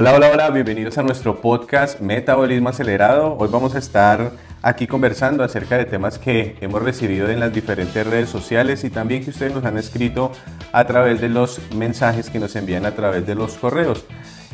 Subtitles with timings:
[0.00, 3.36] Hola, hola, hola, bienvenidos a nuestro podcast Metabolismo Acelerado.
[3.36, 4.30] Hoy vamos a estar
[4.62, 9.24] aquí conversando acerca de temas que hemos recibido en las diferentes redes sociales y también
[9.24, 10.30] que ustedes nos han escrito
[10.70, 14.04] a través de los mensajes que nos envían a través de los correos.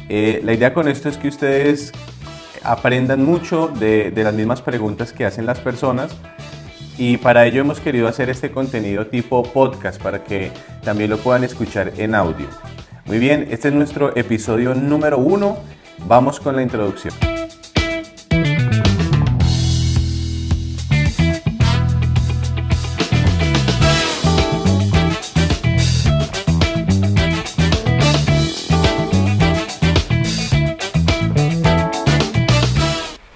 [0.09, 1.93] Eh, la idea con esto es que ustedes
[2.63, 6.17] aprendan mucho de, de las mismas preguntas que hacen las personas
[6.97, 10.53] y para ello hemos querido hacer este contenido tipo podcast para que
[10.83, 12.49] también lo puedan escuchar en audio.
[13.07, 15.59] Muy bien, este es nuestro episodio número uno.
[16.07, 17.13] Vamos con la introducción.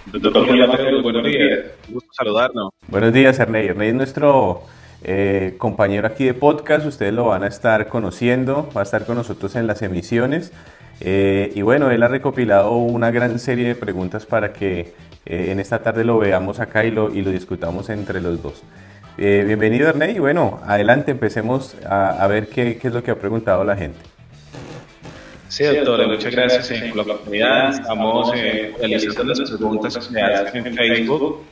[0.06, 1.60] Doctor buenos días.
[1.90, 2.70] Gusto saludarnos.
[2.88, 3.68] Buenos días, Ernei.
[3.68, 4.62] Ernei es nuestro
[5.04, 9.16] eh, compañero aquí de podcast, ustedes lo van a estar conociendo, va a estar con
[9.16, 10.52] nosotros en las emisiones.
[11.00, 14.92] Eh, y bueno, él ha recopilado una gran serie de preguntas para que
[15.26, 18.64] eh, en esta tarde lo veamos acá y lo, y lo discutamos entre los dos.
[19.16, 23.76] bienvenido Ernei y bueno, adelante, empecemos a, ver qué, es lo que ha preguntado la
[23.76, 23.98] gente.
[25.48, 27.70] Sí, doctor, muchas gracias por la oportunidad.
[27.70, 31.44] Estamos realizando las preguntas que hacen en Facebook,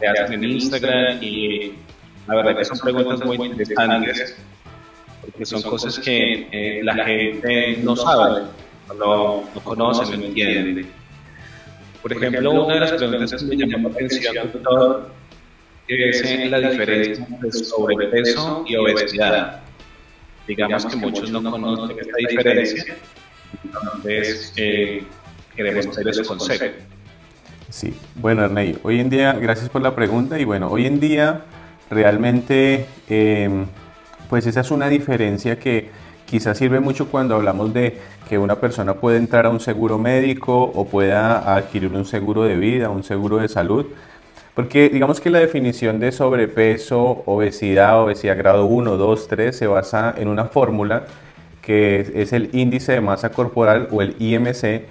[0.00, 1.74] en Instagram y
[2.26, 4.36] la verdad que son preguntas muy interesantes,
[5.20, 8.42] porque son cosas que eh, la gente no sabe,
[8.98, 10.86] no, no conoce, no entiende.
[12.02, 15.10] Por ejemplo, una de las preguntas que me llamó la atención, doctor,
[15.88, 19.60] es la diferencia entre sobrepeso y obesidad.
[20.46, 22.96] Digamos que muchos no conocen esta diferencia,
[23.64, 25.04] entonces eh,
[25.54, 26.84] queremos hacer ese concepto.
[27.68, 31.44] Sí, bueno, Ernei, hoy en día, gracias por la pregunta, y bueno, hoy en día
[31.90, 33.66] Realmente, em,
[34.28, 35.90] pues esa es una diferencia que
[36.24, 40.62] quizás sirve mucho cuando hablamos de que una persona puede entrar a un seguro médico
[40.62, 43.86] o pueda adquirir un seguro de vida, un seguro de salud.
[44.54, 50.14] Porque digamos que la definición de sobrepeso, obesidad, obesidad grado 1, 2, 3 se basa
[50.16, 51.06] en una fórmula
[51.62, 54.82] que es el índice de masa corporal o el IMC,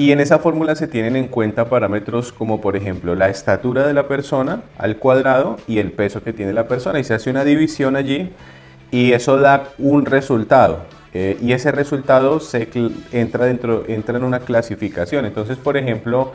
[0.00, 3.92] y en esa fórmula se tienen en cuenta parámetros como por ejemplo la estatura de
[3.92, 7.44] la persona al cuadrado y el peso que tiene la persona y se hace una
[7.44, 8.30] división allí
[8.90, 10.86] y eso da un resultado.
[11.12, 12.66] Eh, y ese resultado se
[13.12, 15.26] entra, dentro, entra en una clasificación.
[15.26, 16.32] Entonces, por ejemplo,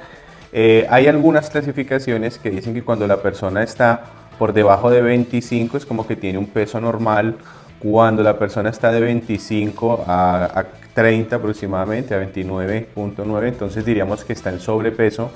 [0.53, 4.03] eh, hay algunas clasificaciones que dicen que cuando la persona está
[4.37, 7.37] por debajo de 25 es como que tiene un peso normal,
[7.79, 10.65] cuando la persona está de 25 a,
[10.95, 15.29] 30 aproximadamente, a 29.9, entonces diríamos que está en sobrepeso.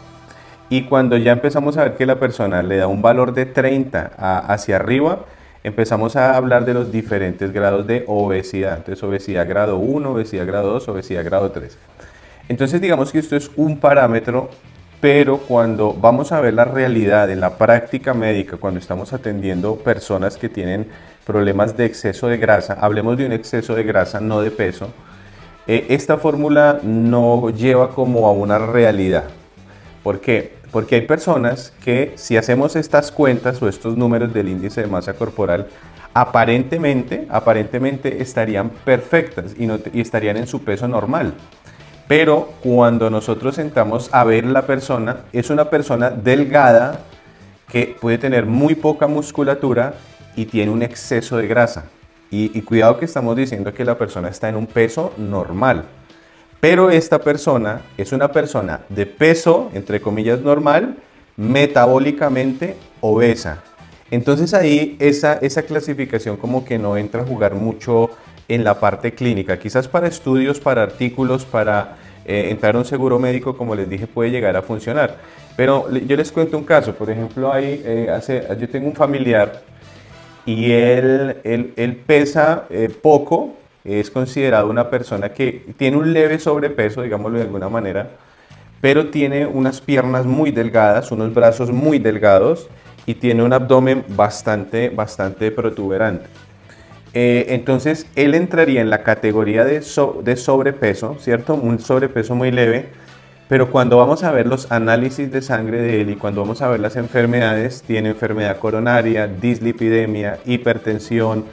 [0.69, 4.13] Y cuando ya empezamos a ver que la persona le da un valor de 30
[4.47, 5.25] hacia arriba,
[5.63, 8.77] empezamos a hablar de los diferentes grados de obesidad.
[8.77, 11.77] Entonces, obesidad grado 1, obesidad grado 2, obesidad grado 3.
[12.47, 14.49] Entonces, digamos que esto es un parámetro,
[15.01, 20.37] pero cuando vamos a ver la realidad en la práctica médica, cuando estamos atendiendo personas
[20.37, 20.87] que tienen
[21.25, 24.89] problemas de exceso de grasa, hablemos de un exceso de grasa, no de peso,
[25.71, 29.25] eh, esta fórmula no lleva como a una realidad.
[30.01, 30.55] ¿Por qué?
[30.71, 35.13] Porque hay personas que si hacemos estas cuentas o estos números del índice de masa
[35.13, 35.67] corporal,
[36.11, 41.35] aparentemente, aparentemente estarían perfectas y, y estarían en su peso normal.
[42.07, 47.01] Pero cuando nosotros sentamos a ver la persona, es una persona delgada
[47.67, 49.93] que puede tener muy poca musculatura
[50.35, 51.85] y tiene un exceso de grasa.
[52.31, 55.85] Y, cuidado que estamos diciendo que la persona está en un peso normal.
[56.59, 60.97] Pero esta persona es una persona de peso, entre comillas, normal,
[61.37, 63.63] metabólicamente obesa.
[64.11, 68.11] Entonces ahí esa, esa clasificación como que no entra a jugar mucho
[68.47, 69.57] en la parte clínica.
[69.57, 74.05] Quizás para estudios, para artículos, para eh, entrar a un seguro médico, como les dije,
[74.05, 75.17] puede llegar a funcionar.
[75.55, 76.93] Pero yo les cuento un caso.
[76.93, 79.61] Por ejemplo, ahí, eh, hace, yo tengo un familiar
[80.45, 87.01] y él, él, pesa eh, poco, es considerado una persona que tiene un leve sobrepeso,
[87.01, 88.09] digámoslo de alguna manera,
[88.81, 92.69] pero tiene unas piernas muy delgadas, unos brazos muy delgados
[93.05, 96.27] y tiene un abdomen bastante, bastante protuberante.
[97.13, 99.79] Eh, entonces, él entraría en la categoría de,
[100.23, 101.55] de sobrepeso, ¿cierto?
[101.55, 102.89] Un sobrepeso muy leve,
[103.49, 106.69] pero cuando vamos a ver los análisis de sangre de él y cuando vamos a
[106.69, 111.45] ver las enfermedades, tiene enfermedad coronaria, dislipidemia, hipertensión,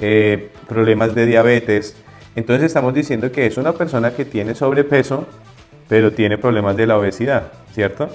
[0.00, 1.94] eh, problemas de diabetes.
[2.34, 5.24] Entonces estamos diciendo que es una persona que tiene sobrepeso,
[5.88, 8.08] pero tiene problemas de la obesidad, ¿cierto?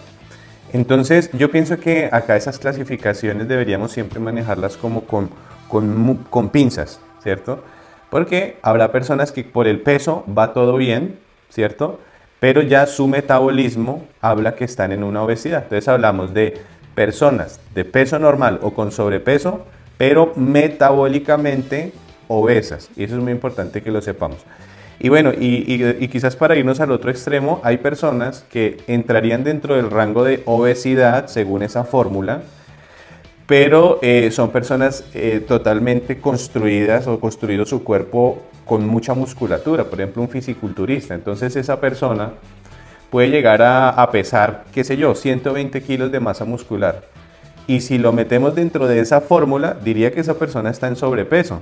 [0.74, 5.30] Entonces yo pienso que acá esas clasificaciones deberíamos siempre manejarlas como con,
[5.70, 7.64] con, con pinzas, ¿cierto?
[8.10, 11.18] Porque habrá personas que por el peso va todo bien,
[11.50, 11.98] ¿cierto?
[12.42, 15.62] Pero ya su metabolismo habla que están en una obesidad.
[15.62, 16.58] Entonces hablamos de
[16.96, 19.64] personas de peso normal o con sobrepeso,
[20.00, 21.94] pero metabólicamente
[22.28, 22.90] obesas.
[22.96, 24.40] Y eso es muy importante que lo sepamos.
[25.00, 29.92] Y bueno, y, quizás para irnos al otro extremo, hay personas que entrarían dentro del
[29.92, 32.42] rango de obesidad según esa fórmula,
[33.52, 40.00] pero eh, son personas eh, totalmente construidas o construido su cuerpo con mucha musculatura, por
[40.00, 41.16] ejemplo un fisiculturista.
[41.16, 42.32] Entonces esa persona
[43.10, 47.04] puede llegar a, a pesar, qué sé yo, 120 kilos de masa muscular.
[47.68, 51.60] Y si lo metemos dentro de esa fórmula, diría que esa persona está en sobrepeso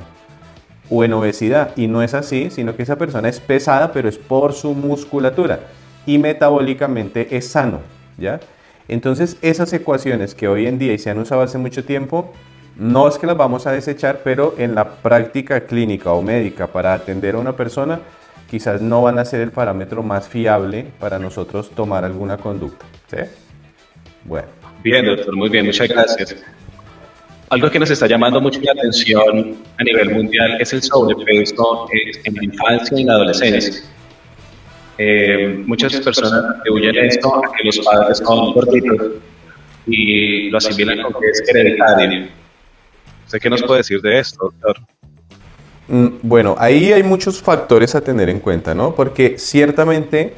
[0.92, 1.72] o en obesidad.
[1.76, 5.62] Y no es así, sino que esa persona es pesada, pero es por su musculatura
[6.06, 7.80] y metabólicamente es sano,
[8.20, 8.40] ¿ya?
[8.90, 12.34] Entonces, esas ecuaciones que hoy en día y se han usado hace mucho tiempo,
[12.76, 16.94] no es que las vamos a desechar, pero en la práctica clínica o médica para
[16.94, 18.00] atender a una persona,
[18.50, 22.86] quizás no van a ser el parámetro más fiable para nosotros tomar alguna conducta.
[23.10, 23.18] ¿sí?
[24.26, 24.48] Bueno.
[24.84, 26.36] Bien, doctor, muy bien, muchas gracias.
[27.50, 31.88] Algo que nos está llamando mucho la atención a nivel mundial es el sobrepeso
[32.24, 33.84] en la infancia y en la adolescencia.
[35.02, 39.12] Eh, muchas personas atribuyen esto a que los padres son gorditos
[39.88, 42.28] y lo asimilan con que es hereditario.
[43.26, 44.78] ¿Usted qué nos puede decir de esto, doctor?
[45.88, 48.94] Mm, bueno, ahí hay muchos factores a tener en cuenta, ¿no?
[48.94, 50.34] Porque ciertamente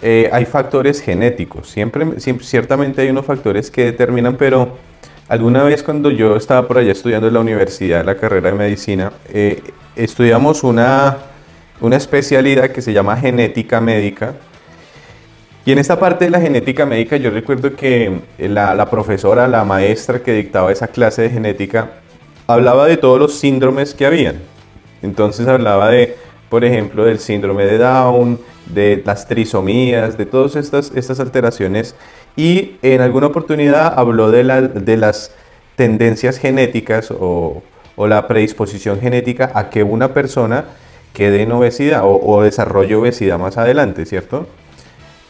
[0.00, 4.76] eh, hay factores genéticos, siempre, siempre, ciertamente hay unos factores que determinan, pero
[5.28, 9.12] Alguna vez cuando yo estaba por allá estudiando en la universidad, la carrera de medicina,
[9.32, 9.60] eh,
[9.96, 11.16] estudiamos una,
[11.80, 14.34] una especialidad que se llama genética médica.
[15.64, 19.64] Y en esta parte de la genética médica yo recuerdo que la, la profesora, la
[19.64, 21.90] maestra que dictaba esa clase de genética,
[22.46, 24.36] hablaba de todos los síndromes que habían.
[25.02, 26.16] Entonces hablaba de,
[26.48, 31.94] por ejemplo, del síndrome de Down, de las trisomías, de todas estas, estas alteraciones
[32.36, 35.32] y en alguna oportunidad habló de, de las
[35.76, 37.62] tendencias genéticas o,
[37.96, 40.66] la predisposición genética a que una persona
[41.16, 44.46] quede en obesidad o, desarrolle obesidad más adelante, ¿cierto?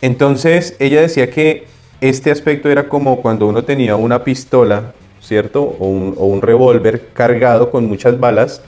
[0.00, 1.68] Entonces ella decía que
[2.00, 5.62] este aspecto era como cuando uno tenía una pistola, ¿cierto?
[5.62, 8.62] O un, o un revólver cargado con muchas balas,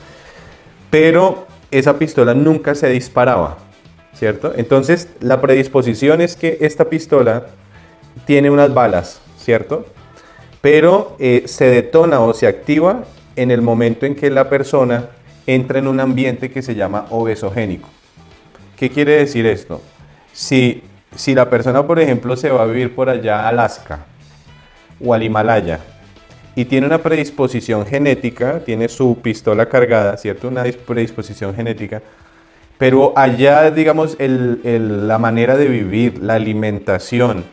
[0.91, 3.59] pero esa pistola nunca se disparaba,
[4.15, 4.53] ¿cierto?
[4.57, 7.47] Entonces la predisposición es que esta pistola
[8.27, 9.87] tiene unas balas, ¿cierto?
[10.61, 15.09] Pero eh, se detona o se activa en el momento en que la persona
[15.49, 17.89] entra en un ambiente que se llama obesogénico.
[18.77, 19.81] ¿Qué quiere decir esto?
[20.31, 20.83] Si,
[21.17, 24.01] si la persona, por ejemplo, se va a vivir por allá Alaska
[25.03, 25.81] o al Himalaya
[26.55, 30.49] y tiene una predisposición genética, tiene su pistola cargada, ¿cierto?
[30.49, 32.03] Una predisposición genética,
[32.77, 37.45] pero allá, digamos, la manera de vivir, la alimentación,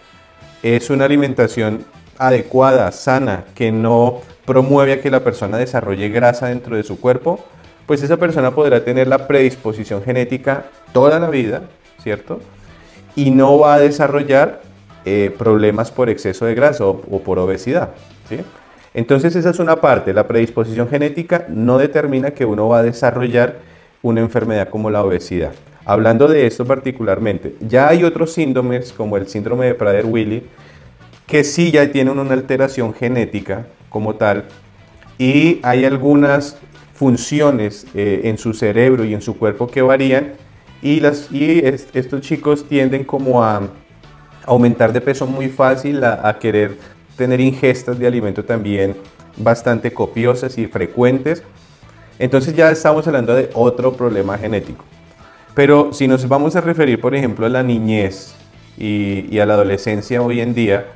[0.63, 1.85] es una alimentación
[2.17, 7.39] adecuada, sana, que no promueve a que la persona desarrolle grasa dentro de su cuerpo,
[7.85, 11.63] pues esa persona podrá tener la predisposición genética toda la vida,
[12.01, 12.39] ¿cierto?
[13.15, 14.61] Y no va a desarrollar
[15.05, 17.91] eh, problemas por exceso de grasa o, por obesidad,
[18.27, 18.39] ¿sí?
[18.93, 23.57] Entonces esa es una parte, la predisposición genética no determina que uno va a desarrollar
[24.01, 25.51] una enfermedad como la obesidad.
[25.83, 30.43] Hablando de esto particularmente, ya hay otros síndromes como el síndrome de Prader-Willi
[31.27, 34.45] que sí ya tienen una alteración genética como tal
[35.17, 36.57] y hay algunas
[36.95, 40.33] funciones eh, en su cerebro y en su cuerpo que varían
[40.81, 41.61] y, las, y
[41.93, 43.61] estos chicos tienden como a
[44.45, 46.77] aumentar de peso muy fácil, a querer
[47.15, 48.95] tener ingestas de alimento también
[49.37, 51.43] bastante copiosas y frecuentes.
[52.19, 54.83] Entonces ya estamos hablando de otro problema genético.
[55.53, 58.35] Pero si nos vamos a referir, por ejemplo, a la niñez
[58.77, 60.87] y, a la adolescencia hoy en día,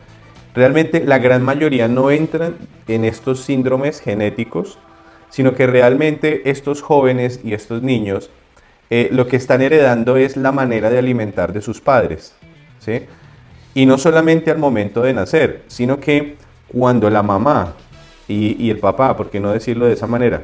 [0.53, 2.55] realmente la gran mayoría no entran
[2.87, 4.77] en estos síndromes genéticos,
[5.29, 8.29] sino que realmente estos jóvenes y estos niños
[8.89, 12.33] eh, lo que están heredando es la manera de alimentar de sus padres.
[12.79, 13.01] ¿sí?
[13.75, 17.75] Y no solamente al momento de nacer, sino que cuando la mamá
[18.27, 20.43] y, el papá, por qué no decirlo de esa manera,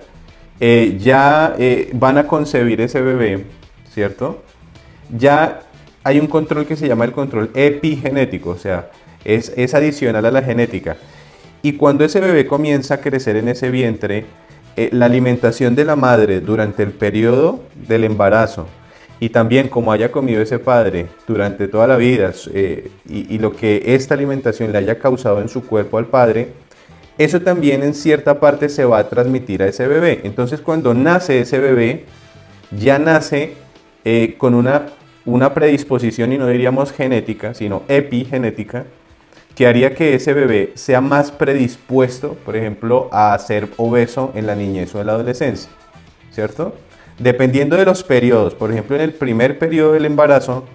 [0.59, 3.45] eh, ya eh, van a concebir ese bebé,
[3.91, 4.43] ¿cierto?
[5.15, 5.61] Ya
[6.03, 8.89] hay un control que se llama el control epigenético, o sea,
[9.23, 10.97] es, es adicional a la genética.
[11.61, 14.25] Y cuando ese bebé comienza a crecer en ese vientre,
[14.77, 18.67] eh, la alimentación de la madre durante el periodo del embarazo
[19.19, 23.81] y también como haya comido ese padre durante toda la vida eh, y, lo que
[23.85, 26.49] esta alimentación le haya causado en su cuerpo al padre,
[27.17, 30.21] eso también en cierta parte se va a transmitir a ese bebé.
[30.23, 32.05] Entonces cuando nace ese bebé,
[32.77, 33.53] ya nace
[34.03, 34.87] eh, con una
[35.25, 38.85] una predisposición, y no diríamos genética, sino epigenética,
[39.55, 44.55] que haría que ese bebé sea más predispuesto, por ejemplo, a ser obeso en la
[44.55, 45.71] niñez o en la adolescencia,
[46.31, 46.75] ¿cierto?
[47.17, 50.65] Dependiendo de los periodos, por ejemplo, en el primer periodo del embarazo,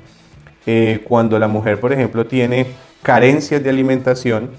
[0.67, 2.69] eh, cuando la mujer, por ejemplo, tiene
[3.03, 4.51] carencias de alimentación,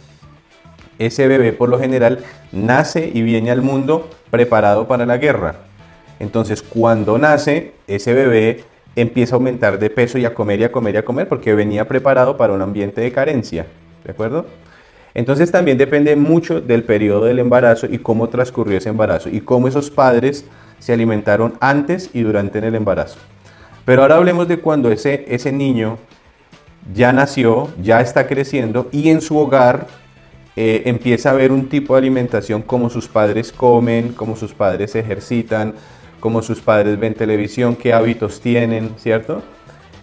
[1.00, 2.20] ese bebé por lo general
[2.52, 5.56] nace y viene al mundo preparado para la guerra.
[6.20, 8.64] Entonces, cuando nace, ese bebé
[8.96, 11.56] empieza a aumentar de peso y a comer y a comer y a comer porque
[11.56, 13.66] venía preparado para un ambiente de carencia.
[14.04, 14.46] ¿De acuerdo?
[15.14, 19.68] Entonces también depende mucho del periodo del embarazo y cómo transcurrió ese embarazo y cómo
[19.68, 20.46] esos padres
[20.80, 23.20] se alimentaron antes y durante el embarazo.
[23.86, 25.98] Pero ahora hablemos de cuando ese, ese niño
[26.94, 29.88] ya nació, ya está creciendo y en su hogar
[30.56, 34.92] eh, empieza a ver un tipo de alimentación como sus padres comen, como sus padres
[34.92, 35.74] se ejercitan,
[36.20, 39.42] como sus padres ven televisión, qué hábitos tienen, ¿cierto?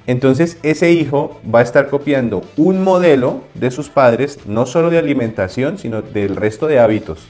[0.09, 4.97] Entonces ese hijo va a estar copiando un modelo de sus padres, no solo de
[4.97, 7.29] alimentación, sino del resto de hábitos.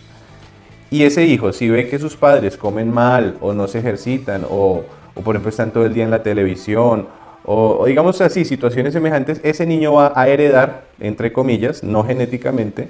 [0.88, 4.84] Y ese hijo, si ve que sus padres comen mal o no se ejercitan o,
[5.24, 7.08] por ejemplo están todo el día en la televisión
[7.44, 12.86] o, digamos así, situaciones semejantes, ese niño va a heredar, entre comillas, no genéticamente,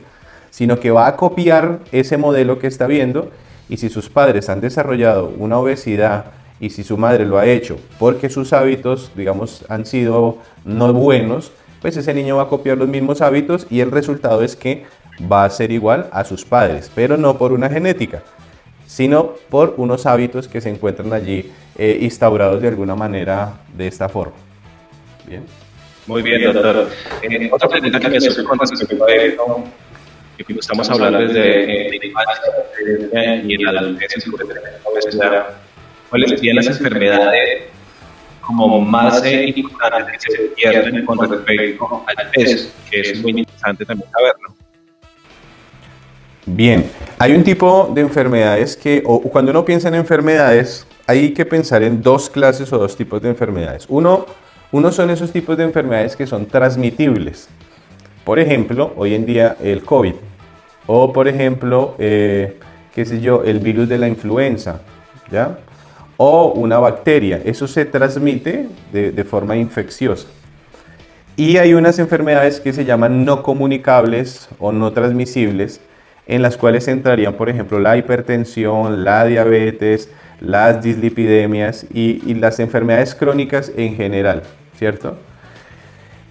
[0.50, 3.30] sino que va a copiar ese modelo que está viendo
[3.70, 6.26] y si sus padres han desarrollado una obesidad,
[6.60, 11.52] y si su madre lo ha hecho porque sus hábitos, digamos, han sido no buenos,
[11.80, 14.84] pues ese niño va a copiar los mismos hábitos y el resultado es que
[15.30, 18.22] va a ser igual a sus padres, pero no por una genética,
[18.86, 24.08] sino por unos hábitos que se encuentran allí eh, instaurados de alguna manera de esta
[24.08, 24.34] forma.
[25.26, 25.44] Bien.
[26.06, 26.88] Muy bien, doctor.
[27.22, 29.06] Eh, otra pregunta que me hace con respecto a
[30.44, 34.32] que estamos hablando desde eh, y en la adolescencia
[35.18, 35.46] la
[36.08, 37.64] cuáles serían las enfermedades
[38.40, 44.10] como más importantes que se pierden con respecto al peso, que es muy interesante también
[44.10, 44.54] saberlo.
[46.46, 51.44] Bien, hay un tipo de enfermedades que, o cuando uno piensa en enfermedades, hay que
[51.44, 53.84] pensar en dos clases o dos tipos de enfermedades.
[53.88, 54.24] Uno,
[54.72, 57.50] uno son esos tipos de enfermedades que son transmitibles.
[58.24, 60.14] Por ejemplo, hoy en día el COVID.
[60.86, 62.58] O por ejemplo, eh,
[62.94, 64.80] qué sé yo, el virus de la influenza.
[65.30, 65.58] ¿Ya?
[66.18, 67.40] O una bacteria.
[67.44, 70.28] Eso se transmite de, forma infecciosa.
[71.36, 75.80] Y hay unas enfermedades que se llaman no comunicables o no transmisibles,
[76.26, 80.10] en las cuales entrarían, por ejemplo, la hipertensión, la diabetes,
[80.40, 84.42] las dislipidemias y, y las enfermedades crónicas en general,
[84.76, 85.16] ¿cierto?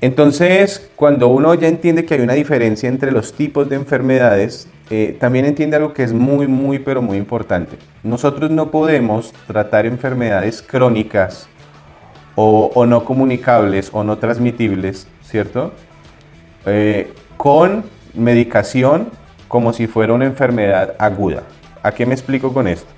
[0.02, 5.18] Entonces, cuando uno ya entiende que hay una diferencia entre los tipos de enfermedades, eh,
[5.20, 7.78] también entiende algo que es muy, muy, pero muy importante.
[8.04, 11.50] Nosotros no podemos tratar enfermedades crónicas
[12.36, 15.74] o, no comunicables o no transmitibles, ¿cierto?
[16.66, 19.10] Eh, con medicación
[19.48, 21.44] como si fuera una enfermedad aguda.
[21.84, 22.90] ¿A qué me explico con esto?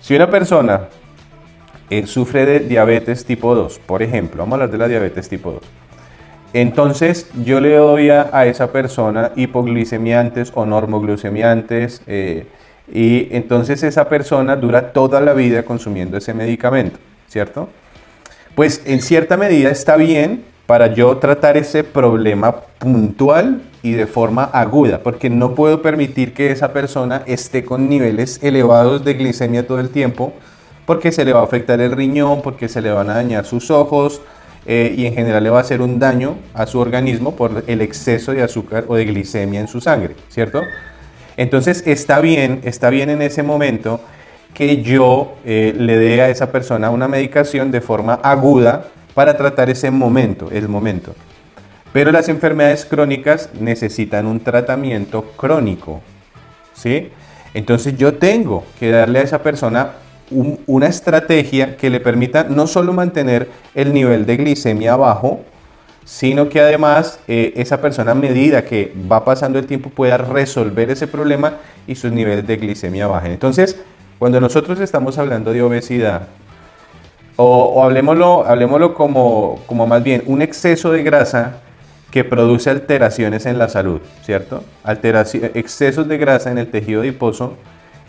[0.00, 0.88] Si una persona
[1.90, 5.52] eh, sufre de diabetes tipo 2, por ejemplo, vamos a hablar de la diabetes tipo
[5.52, 5.62] 2,
[6.52, 12.46] entonces yo le doy a, esa persona hipoglicemiantes o normoglucemiantes eh,
[12.92, 16.98] y entonces esa persona dura toda la vida consumiendo ese medicamento,
[17.28, 17.68] ¿cierto?
[18.54, 24.44] Pues en cierta medida está bien para yo tratar ese problema puntual y de forma
[24.44, 29.78] aguda, porque no puedo permitir que esa persona esté con niveles elevados de glicemia todo
[29.78, 30.32] el tiempo,
[30.86, 33.70] porque se le va a afectar el riñón, porque se le van a dañar sus
[33.70, 34.20] ojos,
[34.66, 37.80] eh, y en general le va a hacer un daño a su organismo por el
[37.80, 40.62] exceso de azúcar o de glicemia en su sangre, ¿cierto?
[41.36, 44.00] Entonces está bien, está bien en ese momento
[44.54, 49.70] que yo eh, le dé a esa persona una medicación de forma aguda para tratar
[49.70, 51.14] ese momento, el momento.
[51.92, 56.00] Pero las enfermedades crónicas necesitan un tratamiento crónico,
[56.74, 57.10] ¿sí?
[57.54, 59.92] Entonces yo tengo que darle a esa persona
[60.30, 65.40] una estrategia que le permita no solo mantener el nivel de glicemia bajo,
[66.04, 70.90] sino que además eh, esa persona a medida que va pasando el tiempo pueda resolver
[70.90, 71.54] ese problema
[71.86, 73.32] y sus niveles de glicemia bajen.
[73.32, 73.76] Entonces,
[74.18, 76.28] cuando nosotros estamos hablando de obesidad,
[77.36, 81.60] o, hablemoslo, como, como más bien un exceso de grasa
[82.10, 84.64] que produce alteraciones en la salud, ¿cierto?
[85.54, 87.54] Excesos de grasa en el tejido adiposo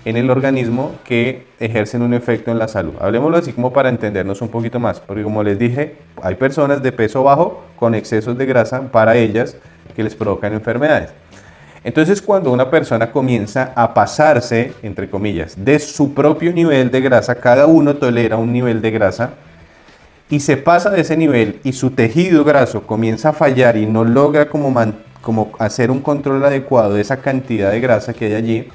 [0.07, 2.93] en el organismo que ejercen un efecto en la salud.
[2.97, 6.93] Hablemoslo así como para entendernos un poquito más, porque como les dije, hay personas de
[6.93, 9.57] peso bajo con excesos de grasa para ellas
[9.97, 11.09] que les provocan enfermedades.
[11.83, 17.35] Entonces cuando una persona comienza a pasarse, entre comillas, de su propio nivel de grasa,
[17.35, 19.31] cada uno tolera un nivel de grasa,
[20.29, 24.05] y se pasa de ese nivel y su tejido graso comienza a fallar y no
[24.05, 24.73] logra como,
[25.21, 28.69] como hacer un control adecuado de esa cantidad de grasa que hay allí,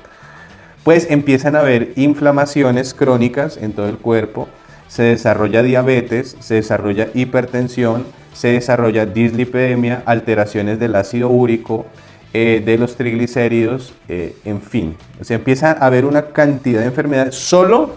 [0.85, 4.49] pues empiezan a haber inflamaciones crónicas en todo el cuerpo,
[4.89, 11.87] se desarrolla diabetes, se desarrolla hipertensión, se desarrolla dislipidemia, alteraciones del ácido úrico,
[12.35, 14.97] eh, de los triglicéridos, eh, en fin.
[15.21, 17.95] se empieza a haber una cantidad de enfermedades solo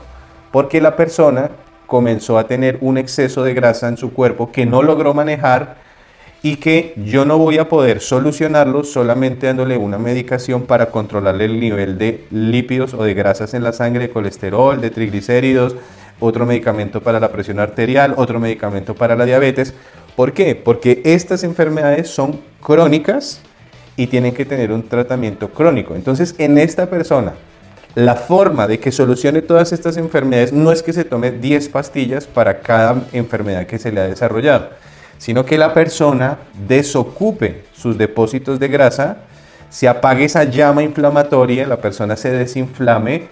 [0.52, 1.52] porque la persona
[1.88, 5.78] comenzó a tener un exceso de grasa en su cuerpo que no logró manejar
[6.46, 11.60] y que yo no voy a poder solucionarlo solamente dándole una medicación para controlarle el
[11.60, 15.76] nivel de lípidos o de grasas en la sangre, de colesterol, de triglicéridos,
[16.20, 19.74] otro medicamento para la presión arterial, otro medicamento para la diabetes.
[20.16, 20.54] ¿Por qué?
[20.54, 23.42] Porque estas enfermedades son crónicas
[23.98, 25.96] y tienen que tener un tratamiento crónico.
[25.96, 27.34] Entonces, en esta persona
[27.96, 32.28] la forma de que solucione todas estas enfermedades no es que se tome 10 pastillas
[32.28, 34.70] para cada enfermedad que se le ha desarrollado,
[35.18, 39.18] sino que la persona desocupe sus depósitos de grasa,
[39.70, 43.28] se apague esa llama inflamatoria, la persona se desinflame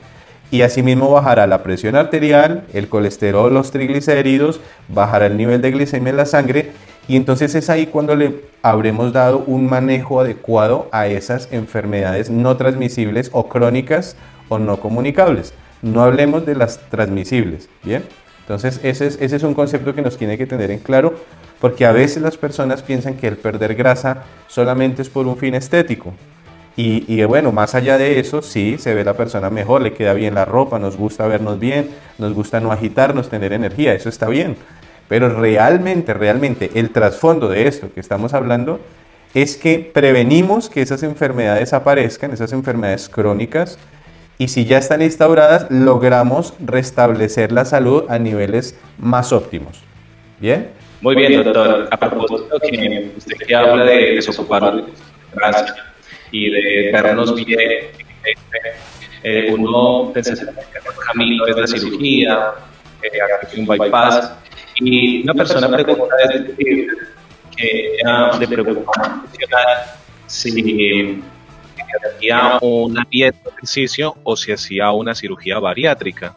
[0.51, 6.11] y asimismo bajará la presión arterial, el colesterol, los triglicéridos, bajará el nivel de glicemia
[6.11, 6.71] en la sangre
[7.07, 12.55] y entonces es ahí cuando le habremos dado un manejo adecuado a esas enfermedades no
[12.55, 14.15] transmisibles o crónicas
[14.47, 15.53] o no comunicables.
[15.81, 18.03] No hablemos de las transmisibles, ¿bien?
[18.41, 21.15] Entonces ese es, ese es un concepto que nos tiene que tener en claro
[21.63, 25.55] porque a veces las personas piensan que el perder grasa solamente es por un fin
[25.55, 26.13] estético.
[26.75, 30.35] Y, bueno, más allá de eso, sí, se ve la persona mejor, le queda bien
[30.35, 34.57] la ropa, nos gusta vernos bien, nos gusta no agitarnos, tener energía, eso está bien.
[35.07, 38.81] Pero realmente, realmente, el trasfondo de esto que estamos hablando
[39.33, 43.79] es que prevenimos que esas enfermedades aparezcan, esas enfermedades crónicas,
[44.37, 49.81] y si ya están instauradas, logramos restablecer la salud a niveles más óptimos.
[50.41, 50.82] ¿Bien?
[51.03, 51.89] Muy bien, doctor.
[51.91, 54.85] A propósito que usted que habla de desocupar de
[56.31, 57.59] y de vernos bien,
[59.21, 60.49] eh, uno de el
[61.05, 62.51] camino es la cirugía,
[63.01, 64.33] eh, un bypass,
[64.75, 66.15] y una persona pregunta
[67.57, 67.97] que
[68.39, 69.23] de preocupación
[70.25, 71.21] si
[72.15, 76.33] hacía una dieta ejercicio o si hacía una cirugía bariátrica.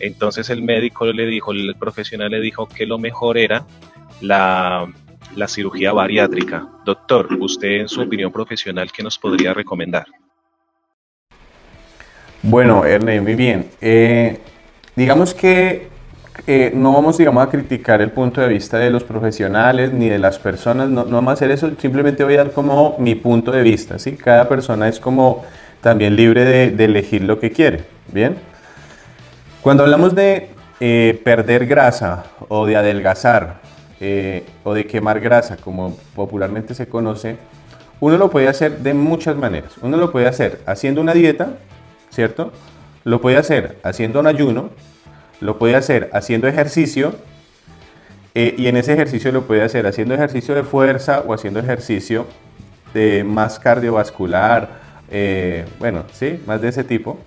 [0.00, 3.66] Entonces el médico le dijo, el profesional le dijo que lo mejor era
[4.20, 4.86] la,
[5.34, 6.68] la cirugía bariátrica.
[6.84, 10.06] Doctor, usted en su opinión profesional, ¿qué nos podría recomendar?
[12.42, 13.70] Bueno, Ernest, muy bien.
[13.80, 14.38] Eh,
[14.94, 15.88] digamos que
[16.46, 20.18] eh, no vamos, digamos, a criticar el punto de vista de los profesionales ni de
[20.18, 23.50] las personas, no, no vamos a hacer eso, simplemente voy a dar como mi punto
[23.50, 24.12] de vista, ¿sí?
[24.12, 25.44] Cada persona es como
[25.80, 28.36] también libre de, elegir lo que quiere, ¿bien?
[29.62, 33.65] Cuando hablamos de eh, perder grasa o de adelgazar
[33.98, 37.38] eh, o de quemar grasa, como popularmente se conoce,
[37.98, 39.72] uno lo puede hacer de muchas maneras.
[39.80, 41.54] Uno lo puede hacer haciendo una dieta,
[42.10, 42.52] ¿cierto?
[43.04, 44.68] Lo puede hacer haciendo un ayuno,
[45.40, 47.14] lo puede hacer haciendo ejercicio
[48.34, 52.26] eh, y en ese ejercicio lo puede hacer haciendo ejercicio de fuerza o haciendo ejercicio
[52.92, 54.68] de más cardiovascular,
[55.10, 57.18] eh, bueno, sí, más de ese tipo.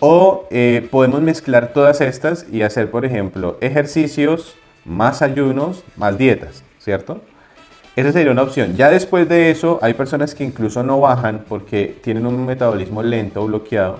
[0.00, 0.48] O
[0.90, 7.20] podemos mezclar todas estas y hacer, por ejemplo, ejercicios, más ayunos, más dietas, ¿cierto?
[7.94, 8.74] Esa sería una opción.
[8.76, 13.42] Ya después de eso, hay personas que incluso no bajan porque tienen un metabolismo lento
[13.42, 13.98] o bloqueado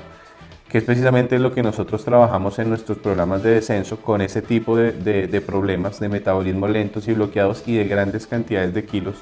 [0.73, 4.75] que es precisamente lo que nosotros trabajamos en nuestros programas de descenso con ese tipo
[4.75, 9.17] de, problemas de metabolismo lentos y bloqueados y de grandes cantidades de kilos.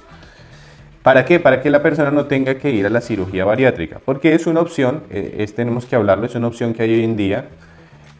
[1.02, 1.40] ¿Para qué?
[1.40, 4.60] Para que la persona no tenga que ir a la cirugía bariátrica, porque es una
[4.60, 7.48] opción, eh, es, tenemos que hablarlo, es una opción que hay hoy en día.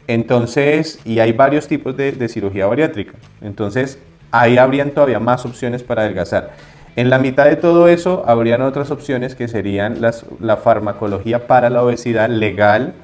[0.06, 3.14] Entonces, y hay varios tipos de, cirugía bariátrica.
[3.40, 3.98] Entonces,
[4.30, 6.50] ahí habrían todavía más opciones para adelgazar.
[6.96, 11.82] En la mitad de todo eso, habrían otras opciones que serían la farmacología para la
[11.82, 12.94] obesidad legal,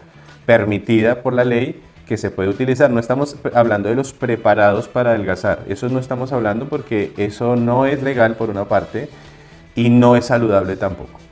[0.44, 2.90] permitida por la ley que se puede utilizar.
[2.90, 5.60] No estamos hablando de los preparados para adelgazar.
[5.68, 9.08] Eso no estamos hablando porque eso no es legal por una parte
[9.74, 11.25] y no es saludable tampoco.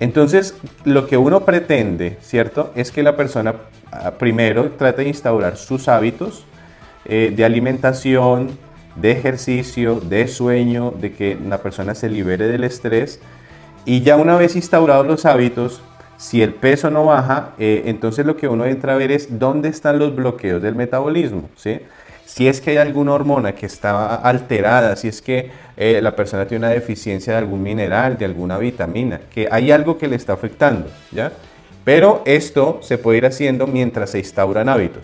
[0.00, 2.72] Entonces, lo que uno pretende, ¿cierto?
[2.74, 3.54] Es que la persona
[3.92, 6.44] ah, primero trate de instaurar sus hábitos
[7.04, 8.58] eh, de alimentación,
[8.96, 13.20] de ejercicio, de sueño, de que la persona se libere del estrés.
[13.84, 15.82] Y ya una vez instaurados los hábitos,
[16.16, 19.68] si el peso no baja, eh, entonces lo que uno entra a ver es dónde
[19.68, 21.48] están los bloqueos del metabolismo.
[21.56, 21.80] ¿sí?
[22.26, 26.46] Si es que hay alguna hormona que está alterada, si es que eh, la persona
[26.46, 30.32] tiene una deficiencia de algún mineral, de alguna vitamina, que hay algo que le está
[30.32, 30.88] afectando.
[31.12, 31.32] ¿ya?
[31.84, 35.02] Pero esto se puede ir haciendo mientras se instauran hábitos.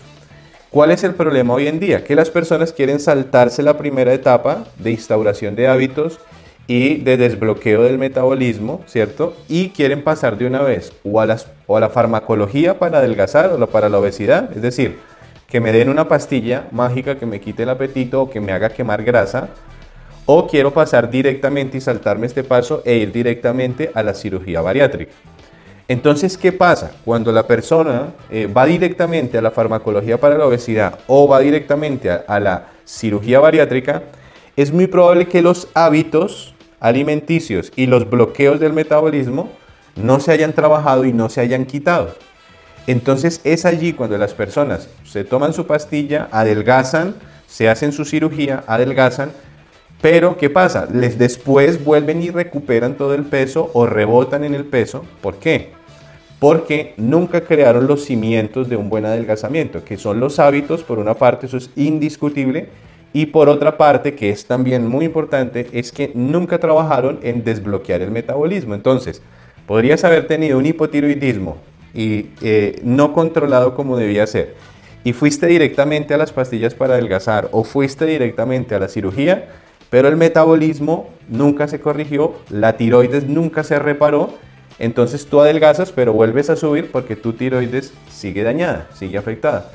[0.71, 2.03] ¿Cuál es el problema hoy en día?
[2.03, 6.19] Que las personas quieren saltarse la primera etapa de instauración de hábitos
[6.65, 9.35] y de desbloqueo del metabolismo, ¿cierto?
[9.49, 13.51] Y quieren pasar de una vez o a, las, o a la farmacología para adelgazar
[13.51, 14.99] o para la obesidad, es decir,
[15.51, 18.69] que me den una pastilla mágica que me quite el apetito o que me haga
[18.69, 19.49] quemar grasa,
[20.25, 25.11] o quiero pasar directamente y saltarme este paso e ir directamente a la cirugía bariátrica.
[25.89, 26.93] Entonces, ¿qué pasa?
[27.03, 32.09] Cuando la persona eh, va directamente a la farmacología para la obesidad o va directamente
[32.09, 34.03] a la cirugía bariátrica,
[34.55, 39.49] es muy probable que los hábitos alimenticios y los bloqueos del metabolismo
[39.97, 42.15] no se hayan trabajado y no se hayan quitado.
[42.87, 47.15] Entonces es allí cuando las personas se toman su pastilla, adelgazan,
[47.47, 49.31] se hacen su cirugía, adelgazan,
[50.01, 50.87] pero ¿qué pasa?
[50.91, 55.05] Les después vuelven y recuperan todo el peso o rebotan en el peso.
[55.21, 55.69] ¿Por qué?
[56.39, 61.13] Porque nunca crearon los cimientos de un buen adelgazamiento, que son los hábitos, por una
[61.13, 62.69] parte, eso es indiscutible,
[63.13, 68.01] y por otra parte, que es también muy importante, es que nunca trabajaron en desbloquear
[68.01, 68.73] el metabolismo.
[68.73, 69.21] Entonces,
[69.67, 71.57] podrías haber tenido un hipotiroidismo
[71.93, 74.55] y eh, no controlado como debía ser,
[75.03, 79.49] y fuiste directamente a las pastillas para adelgazar o fuiste directamente a la cirugía,
[79.89, 84.33] pero el metabolismo nunca se corrigió, la tiroides nunca se reparó,
[84.79, 89.71] entonces tú adelgazas, pero vuelves a subir porque tu tiroides sigue dañada, sigue afectada.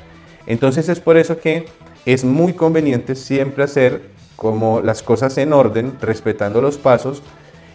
[0.47, 1.65] Entonces es por eso que
[2.05, 4.01] es muy conveniente siempre hacer
[4.35, 7.21] como las cosas en orden, respetando los pasos,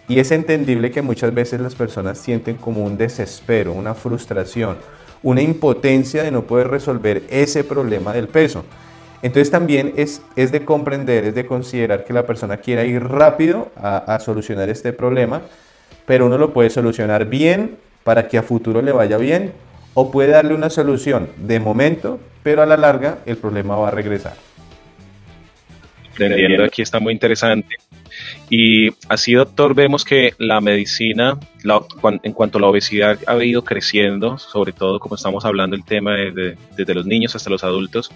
[0.07, 4.77] y es entendible que muchas veces las personas sienten como un desespero, una frustración,
[5.21, 8.65] una impotencia de no poder resolver ese problema del peso.
[9.21, 13.71] Entonces también es, es de comprender, es de considerar que la persona quiera ir rápido
[13.77, 15.41] a, solucionar este problema,
[16.05, 19.53] pero uno lo puede solucionar bien para que a futuro le vaya bien
[19.93, 23.91] o puede darle una solución de momento, pero a la larga el problema va a
[23.91, 24.33] regresar.
[26.11, 27.77] Entendiendo, aquí está muy interesante.
[28.49, 31.39] Y así, doctor, vemos que la medicina,
[32.23, 36.15] en cuanto a la obesidad, ha ido creciendo, sobre todo como estamos hablando el tema
[36.15, 38.11] desde los niños hasta los adultos,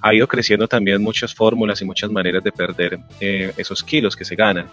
[0.00, 4.24] ha ido creciendo también muchas fórmulas y muchas maneras de perder eh, esos kilos que
[4.24, 4.68] se ganan.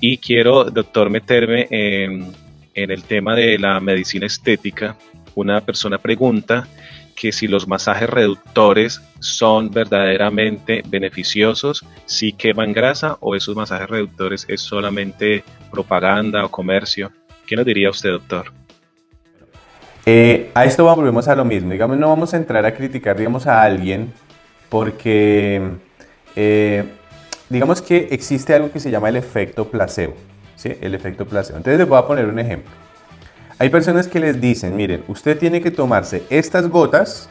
[0.00, 2.32] Y quiero, doctor, meterme en,
[2.74, 4.96] en el tema de la medicina estética.
[5.34, 6.66] Una persona pregunta
[7.16, 14.44] que si los masajes reductores son verdaderamente beneficiosos, si queman grasa o esos masajes reductores
[14.48, 17.10] es solamente propaganda o comercio.
[17.46, 18.52] ¿Qué nos diría usted, doctor?
[20.04, 21.72] Eh, a esto volvemos a lo mismo.
[21.72, 24.12] Digamos, no vamos a entrar a criticar, digamos, a alguien
[24.68, 25.62] porque,
[26.36, 26.84] eh,
[27.48, 30.14] digamos que existe algo que se llama el efecto placebo.
[30.54, 30.76] ¿sí?
[30.80, 31.58] El efecto placebo.
[31.58, 32.85] Entonces les voy a poner un ejemplo.
[33.58, 37.30] Hay personas que les dicen, miren, usted tiene que tomarse estas gotas,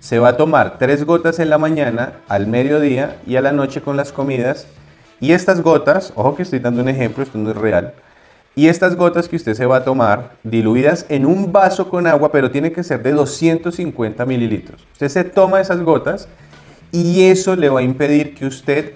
[0.00, 3.80] se va a tomar tres gotas en la mañana, al mediodía y a la noche
[3.80, 4.66] con las comidas.
[5.20, 7.94] Y estas gotas, ojo que estoy dando un ejemplo, esto no es real,
[8.56, 12.32] y estas gotas que usted se va a tomar, diluidas en un vaso con agua,
[12.32, 14.84] pero tiene que ser de 250 mililitros.
[14.94, 16.26] Usted se toma esas gotas
[16.90, 18.94] y eso le va a impedir que usted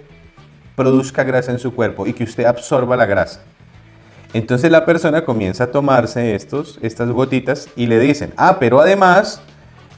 [0.74, 3.40] produzca grasa en su cuerpo y que usted absorba la grasa.
[4.32, 9.40] Entonces la persona comienza a tomarse estos, estas gotitas y le dicen, ah, pero además,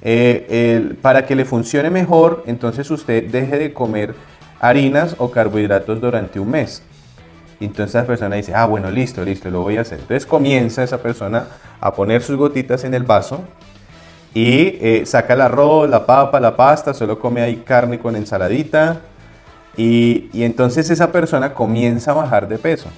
[0.02, 4.14] eh, para que le funcione mejor, entonces usted deje de comer
[4.60, 6.82] harinas o carbohidratos durante un mes.
[7.60, 10.00] Entonces la persona dice, ah, bueno, listo, listo, lo voy a hacer.
[10.00, 11.46] Entonces comienza esa persona
[11.80, 13.42] a poner sus gotitas en el vaso
[14.34, 19.00] y eh, saca el arroz, la papa, la pasta, solo come ahí carne con ensaladita.
[19.76, 22.88] y entonces esa persona comienza a bajar de peso.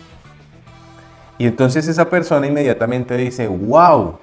[1.41, 4.19] Y entonces esa persona inmediatamente dice, wow,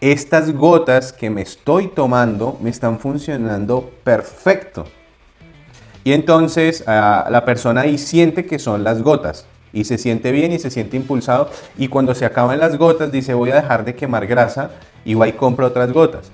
[0.00, 4.86] estas gotas que me estoy tomando me están funcionando perfecto.
[6.02, 10.50] Y entonces ah, la persona ahí siente que son las gotas y se siente bien
[10.50, 11.50] y se siente impulsado.
[11.76, 14.70] Y cuando se acaban las gotas dice voy a dejar de quemar grasa
[15.04, 16.32] y va y compra otras gotas.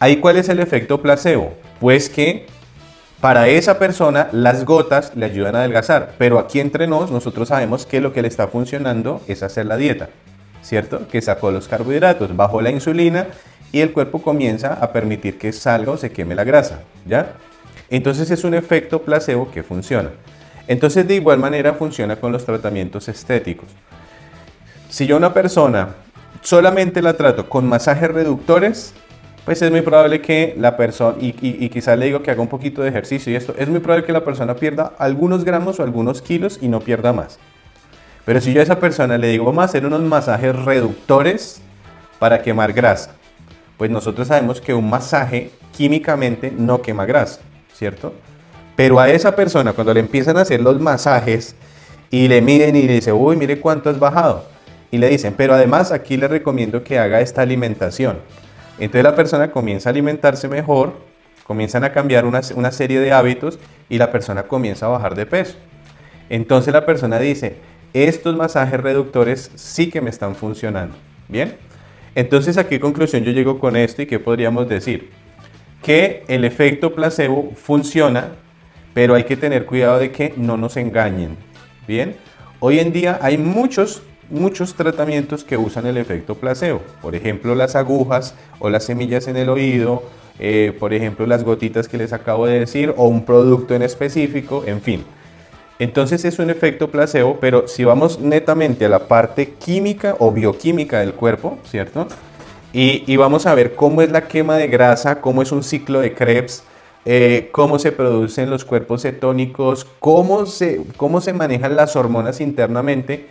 [0.00, 1.52] Ahí cuál es el efecto placebo?
[1.78, 2.48] Pues que
[3.20, 7.84] para esa persona, las gotas le ayudan a adelgazar, pero aquí entre nos, nosotros sabemos
[7.84, 10.08] que lo que le está funcionando es hacer la dieta,
[10.62, 11.06] ¿cierto?
[11.06, 13.26] Que sacó los carbohidratos, bajó la insulina
[13.72, 17.34] y el cuerpo comienza a permitir que salga o se queme la grasa, ¿ya?
[17.90, 20.10] Entonces es un efecto placebo que funciona.
[20.66, 23.68] Entonces de igual manera funciona con los tratamientos estéticos.
[24.88, 25.90] Si yo a una persona
[26.40, 28.94] solamente la trato con masajes reductores,
[29.44, 32.48] pues es muy probable que la persona, y, y, quizás le digo que haga un
[32.48, 35.82] poquito de ejercicio y esto, es muy probable que la persona pierda algunos gramos o
[35.82, 37.38] algunos kilos y no pierda más.
[38.24, 41.60] Pero si yo a esa persona le digo, vamos a hacer unos masajes reductores
[42.18, 43.12] para quemar grasa,
[43.76, 47.40] pues nosotros sabemos que un masaje químicamente no quema grasa,
[47.72, 48.12] ¿cierto?
[48.76, 51.54] Pero a esa persona cuando le empiezan a hacer los masajes
[52.10, 54.44] y le miden y le dicen, uy, mire cuánto has bajado.
[54.90, 58.18] Y le dicen, pero además aquí le recomiendo que haga esta alimentación.
[58.80, 60.94] Entonces la persona comienza a alimentarse mejor,
[61.44, 65.26] comienzan a cambiar una, una serie de hábitos y la persona comienza a bajar de
[65.26, 65.56] peso.
[66.28, 67.56] Entonces la persona dice,
[67.92, 70.96] estos masajes reductores sí que me están funcionando.
[71.28, 71.56] ¿Bien?
[72.14, 75.10] Entonces, ¿a qué conclusión yo llego con esto y qué podríamos decir?
[75.82, 78.32] Que el efecto placebo funciona,
[78.94, 81.36] pero hay que tener cuidado de que no nos engañen.
[81.86, 82.16] Bien,
[82.58, 86.80] hoy en día hay muchos, muchos tratamientos que usan el efecto placebo.
[87.02, 90.02] Por ejemplo, las agujas o las semillas en el oído,
[90.38, 94.64] eh, por ejemplo, las gotitas que les acabo de decir, o un producto en específico,
[94.66, 95.04] en fin.
[95.80, 101.00] Entonces es un efecto placebo, pero si vamos netamente a la parte química o bioquímica
[101.00, 102.06] del cuerpo, ¿cierto?
[102.72, 106.14] Y, vamos a ver cómo es la quema de grasa, cómo es un ciclo de
[106.14, 106.62] Krebs,
[107.04, 113.26] eh, cómo se producen los cuerpos cetónicos, cómo se, cómo se manejan las hormonas internamente,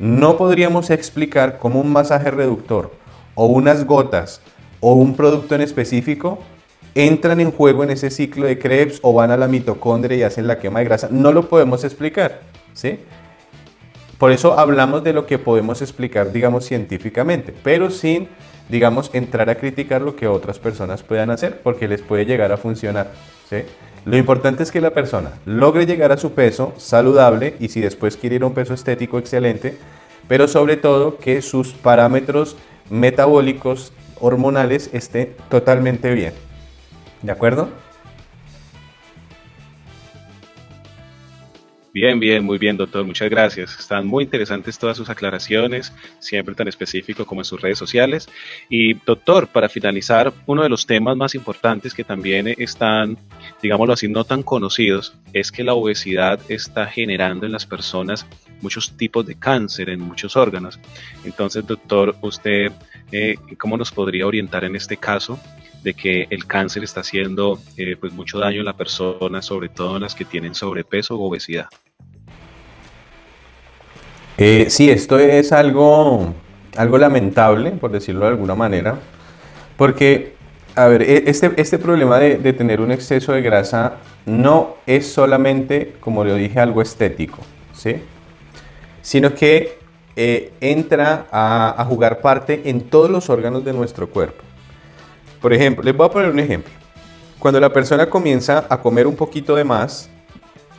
[0.00, 2.90] no podríamos explicar cómo un masaje reductor
[3.34, 4.40] o unas gotas
[4.80, 6.38] o un producto en específico
[6.94, 10.46] entran en juego en ese ciclo de Krebs o van a la mitocondria y hacen
[10.46, 11.08] la quema de grasa.
[11.10, 12.40] No lo podemos explicar,
[12.72, 12.98] ¿sí?
[14.16, 18.28] Por eso hablamos de lo que podemos explicar, digamos, científicamente, pero sin,
[18.70, 22.56] digamos, entrar a criticar lo que otras personas puedan hacer, porque les puede llegar a
[22.56, 23.12] funcionar,
[23.50, 23.64] ¿sí?
[24.04, 28.16] Lo importante es que la persona logre llegar a su peso saludable y si después
[28.16, 29.76] quiere ir a un peso estético excelente,
[30.26, 32.56] pero sobre todo que sus parámetros
[32.88, 36.32] metabólicos hormonales estén totalmente bien.
[37.22, 37.68] ¿De acuerdo?
[41.92, 43.04] Bien, bien, muy bien, doctor.
[43.04, 43.76] Muchas gracias.
[43.76, 48.28] Están muy interesantes todas sus aclaraciones, siempre tan específico como en sus redes sociales.
[48.68, 53.18] Y doctor, para finalizar, uno de los temas más importantes que también están,
[53.60, 58.24] digámoslo así, no tan conocidos, es que la obesidad está generando en las personas
[58.60, 60.78] muchos tipos de cáncer en muchos órganos.
[61.24, 62.70] Entonces, doctor, usted,
[63.10, 65.40] eh, ¿cómo nos podría orientar en este caso?
[65.82, 69.96] de que el cáncer está haciendo eh, pues mucho daño en la persona, sobre todo
[69.96, 71.68] en las que tienen sobrepeso o obesidad.
[74.42, 76.32] Eh, sí, esto es algo,
[76.74, 78.98] algo lamentable, por decirlo de alguna manera,
[79.76, 80.32] porque,
[80.74, 85.92] a ver, e, este, este problema de, tener un exceso de grasa no es solamente,
[86.00, 87.40] como le dije, algo estético,
[87.74, 87.96] ¿sí?
[89.02, 89.78] sino que
[90.16, 94.42] eh, entra a jugar parte en todos los órganos de nuestro cuerpo.
[95.42, 96.72] Por ejemplo, les voy a poner un ejemplo.
[97.38, 100.08] Cuando la persona comienza a comer un poquito de más,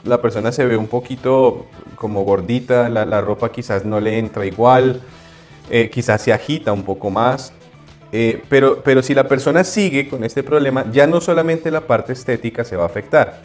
[0.03, 5.01] la persona se ve un poquito como gordita, la, ropa quizás no le entra igual,
[5.69, 7.53] eh, quizás se agita un poco más.
[8.11, 12.13] Eh, pero, pero si la persona sigue con este problema, ya no solamente la parte
[12.13, 13.41] estética se va a afectar,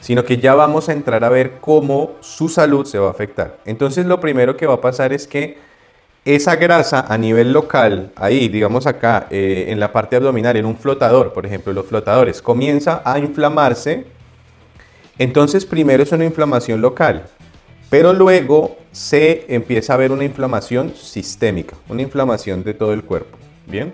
[0.00, 3.58] sino que ya vamos a entrar a ver cómo su salud se va a afectar.
[3.66, 5.58] Entonces lo primero que va a pasar es que
[6.24, 10.76] esa grasa a nivel local, ahí, digamos acá, eh, en la parte abdominal, en un
[10.76, 14.06] flotador, por ejemplo, los flotadores, comienza a inflamarse.
[15.18, 17.24] Entonces, primero es una inflamación local,
[17.90, 23.38] pero luego se empieza a ver una inflamación sistémica, una inflamación de todo el cuerpo.
[23.66, 23.92] Bien,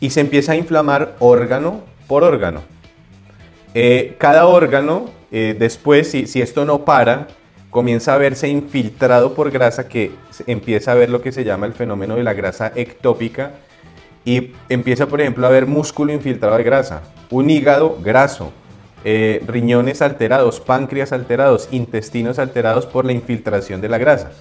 [0.00, 2.62] y se empieza a inflamar órgano por órgano.
[3.74, 7.28] Eh, cada órgano, eh, después, si, si esto no para,
[7.70, 10.10] comienza a verse infiltrado por grasa que
[10.46, 13.52] empieza a ver lo que se llama el fenómeno de la grasa ectópica
[14.24, 18.52] y empieza, por ejemplo, a ver músculo infiltrado de grasa, un hígado graso,
[19.04, 24.32] eh, riñones alterados, páncreas alterados, intestinos alterados por la infiltración de la grasa.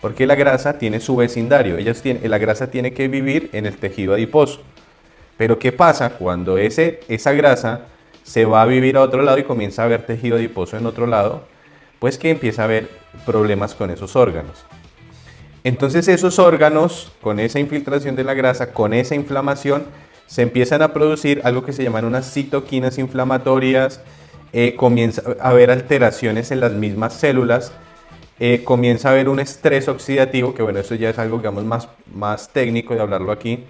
[0.00, 3.76] Porque la grasa tiene su vecindario, Ellas tienen, la grasa tiene que vivir en el
[3.76, 4.60] tejido adiposo.
[5.36, 7.86] Pero ¿qué pasa cuando ese, esa grasa
[8.22, 11.06] se va a vivir a otro lado y comienza a ver tejido adiposo en otro
[11.06, 11.54] lado?
[12.04, 12.90] pues que empieza a haber
[13.24, 14.66] problemas con esos órganos.
[15.62, 19.86] Entonces esos órganos, con esa infiltración de la grasa, con esa inflamación,
[20.26, 24.00] se empiezan a producir algo que se llaman unas citoquinas inflamatorias,
[24.52, 27.72] eh, comienza a haber alteraciones en las mismas células,
[28.40, 31.88] eh, comienza a haber un estrés oxidativo, que bueno, eso ya es algo digamos más,
[32.12, 33.64] más técnico de hablarlo aquí,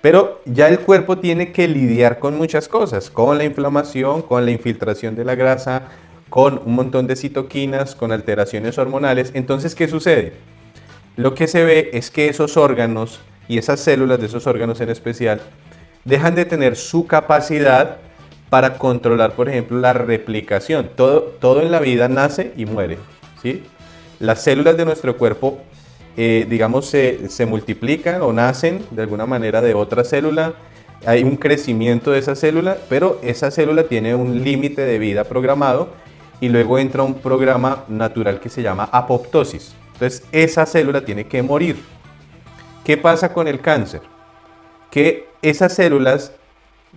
[0.00, 4.50] pero ya el cuerpo tiene que lidiar con muchas cosas, con la inflamación, con la
[4.50, 5.88] infiltración de la grasa,
[6.30, 9.32] con un montón de citoquinas, con alteraciones hormonales.
[9.34, 10.34] Entonces, ¿qué sucede?
[11.16, 14.88] Lo que se ve es que esos órganos y esas células de esos órganos en
[14.88, 15.40] especial
[16.04, 17.98] dejan de tener su capacidad
[18.48, 20.90] para controlar, por ejemplo, la replicación.
[20.96, 22.98] Todo, todo en la vida nace y muere.
[23.42, 23.62] ¿sí?
[24.18, 25.58] Las células de nuestro cuerpo,
[26.16, 30.54] eh, digamos, se, se multiplican o nacen de alguna manera de otra célula
[31.06, 35.88] hay un crecimiento de esa célula, pero esa célula tiene un límite de vida programado
[36.40, 39.74] y luego entra un programa natural que se llama apoptosis.
[39.94, 41.82] Entonces esa célula tiene que morir.
[42.84, 44.02] ¿Qué pasa con el cáncer?
[44.90, 46.32] Que esas células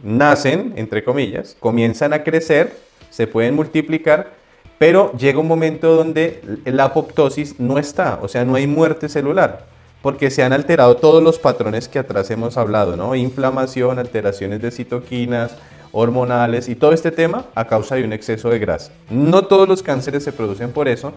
[0.02, 2.76] nacen, entre comillas, comienzan a crecer,
[3.10, 4.32] se pueden multiplicar,
[4.80, 9.66] pero llega un momento donde la apoptosis no está, o sea, no hay muerte celular,
[10.02, 13.16] porque se han alterado todos los patrones que atrás hemos hablado, ¿no?
[13.16, 15.56] Inflamación, alteraciones de citoquinas,
[15.92, 18.92] hormonales y todo este tema a causa de un exceso de grasa.
[19.10, 21.14] No todos los cánceres se producen por eso,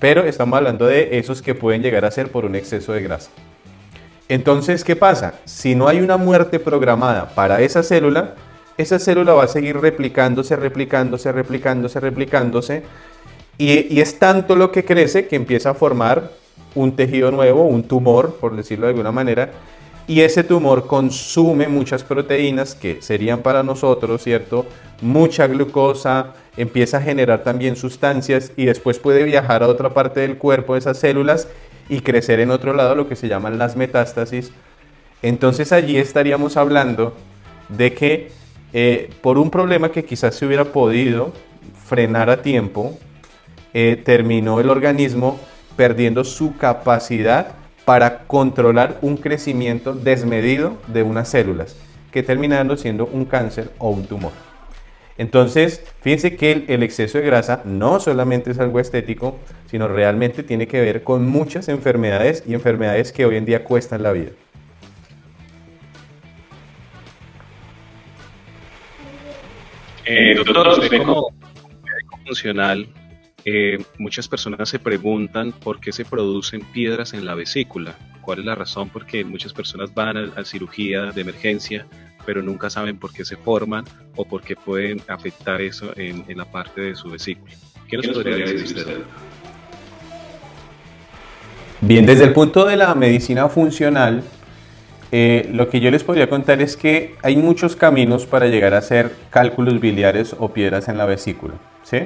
[0.00, 3.30] pero estamos hablando de esos que pueden llegar a ser por un exceso de grasa.
[4.30, 5.40] Entonces, ¿qué pasa?
[5.44, 8.36] Si no hay una muerte programada para esa célula,
[8.78, 12.82] esa célula va a seguir replicándose, replicándose, replicándose, replicándose,
[13.58, 16.30] y, es tanto lo que crece que empieza a formar
[16.76, 19.50] un tejido nuevo, un tumor, por decirlo de alguna manera,
[20.10, 24.66] y ese tumor consume muchas proteínas que serían para nosotros, ¿cierto?
[25.02, 30.36] Mucha glucosa, empieza a generar también sustancias y después puede viajar a otra parte del
[30.36, 31.46] cuerpo esas células
[31.88, 34.50] y crecer en otro lado, lo que se llaman las metástasis.
[35.22, 37.14] Entonces allí estaríamos hablando
[37.68, 38.32] de que
[38.72, 41.32] eh, por un problema que quizás se hubiera podido
[41.86, 42.98] frenar a tiempo,
[43.74, 45.38] eh, terminó el organismo
[45.76, 47.59] perdiendo su capacidad
[47.90, 51.76] para controlar un crecimiento desmedido de unas células,
[52.12, 54.30] que terminando siendo un cáncer o un tumor.
[55.18, 60.68] Entonces, fíjense que el, exceso de grasa no solamente es algo estético, sino realmente tiene
[60.68, 64.30] que ver con muchas enfermedades y enfermedades que hoy en día cuestan la vida.
[70.04, 70.80] Eh, doctor,
[72.24, 72.86] funcional
[73.44, 77.94] eh, muchas personas se preguntan por qué se producen piedras en la vesícula.
[78.20, 78.90] ¿Cuál es la razón?
[78.90, 81.86] Porque muchas personas van a, cirugía de emergencia,
[82.26, 83.84] pero nunca saben por qué se forman
[84.16, 87.52] o por qué pueden afectar eso en, la parte de su vesícula.
[87.88, 88.98] ¿Qué nos podría decir usted?
[91.80, 94.22] Bien, desde el punto de la medicina funcional,
[95.12, 98.78] eh, lo que yo les podría contar es que hay muchos caminos para llegar a
[98.78, 101.54] hacer cálculos biliares o piedras en la vesícula.
[101.82, 102.00] ¿sí?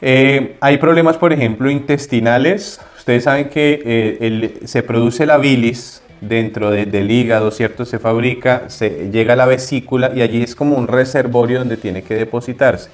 [0.00, 2.80] Eh, hay problemas, por ejemplo, intestinales.
[2.98, 7.84] Ustedes saben que eh, se produce la bilis dentro del hígado, ¿cierto?
[7.84, 12.02] Se fabrica, se llega a la vesícula y allí es como un reservorio donde tiene
[12.02, 12.90] que depositarse.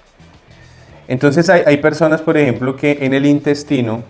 [1.09, 4.03] Entonces hay, personas, por ejemplo, que en el intestino,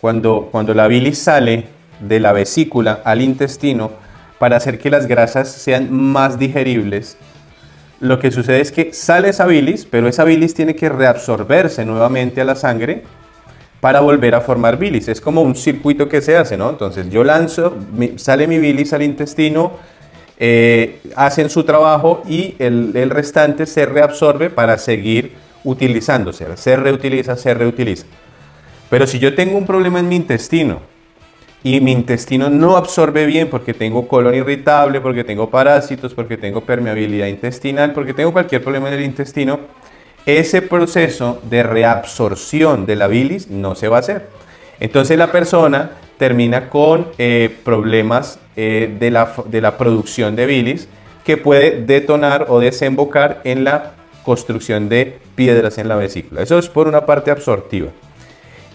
[0.00, 1.64] cuando, cuando la bilis sale
[2.00, 3.90] de la vesícula al intestino,
[4.38, 7.16] para hacer que las grasas sean más digeribles,
[8.00, 12.40] lo que sucede es que sale esa bilis, pero esa bilis tiene que reabsorberse nuevamente
[12.40, 13.02] a la sangre
[13.80, 15.08] para volver a formar bilis.
[15.08, 16.70] Es como un circuito que se hace, ¿no?
[16.70, 17.76] Entonces yo lanzo,
[18.16, 19.72] sale mi bilis al intestino,
[20.38, 25.32] eh, hacen su trabajo y el, el, restante se reabsorbe para seguir
[25.64, 26.44] utilizándose.
[26.56, 28.06] Se reutiliza, se reutiliza.
[28.90, 30.80] Pero si yo tengo un problema en mi intestino,
[31.66, 36.60] y mi intestino no absorbe bien porque tengo colon irritable, porque tengo parásitos, porque tengo
[36.60, 39.58] permeabilidad intestinal, porque tengo cualquier problema en el intestino,
[40.26, 44.28] ese proceso de reabsorción de la bilis no se va a hacer.
[44.78, 50.86] Entonces la persona termina con eh, problemas eh, de, la, de la producción de bilis
[51.24, 56.42] que puede detonar o desembocar en la construcción de piedras en la vesícula.
[56.42, 57.88] Eso es por una parte absortiva.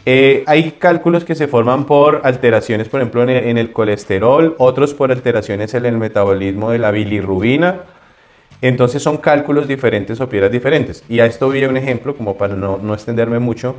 [0.06, 5.12] Eh, hay cálculos que se forman por alteraciones, por ejemplo, en el, colesterol, otros por
[5.12, 7.82] alteraciones en el metabolismo de la bilirrubina.
[8.62, 11.04] Entonces son cálculos diferentes o piedras diferentes.
[11.08, 13.76] Y a esto vi un ejemplo, como para no, no extenderme mucho.